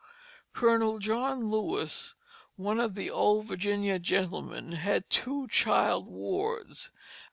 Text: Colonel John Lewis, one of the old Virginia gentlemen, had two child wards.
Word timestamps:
Colonel 0.51 0.97
John 0.97 1.51
Lewis, 1.51 2.15
one 2.55 2.79
of 2.79 2.95
the 2.95 3.11
old 3.11 3.45
Virginia 3.45 3.99
gentlemen, 3.99 4.71
had 4.71 5.11
two 5.11 5.47
child 5.49 6.07
wards. 6.07 6.89